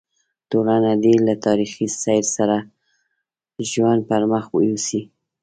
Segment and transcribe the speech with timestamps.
[0.51, 2.57] ټولنه دې له تاریخي سیر سره
[3.71, 5.01] ژوند پر مخ یوسي.